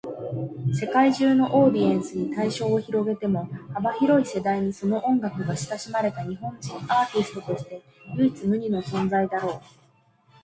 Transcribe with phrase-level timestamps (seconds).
[0.73, 7.83] 世界中のオーディエンスに対象を広げても、幅広い世代にその音楽が親しまれた日本人アーティストとして
[8.17, 9.61] 唯一無二の存在だろう。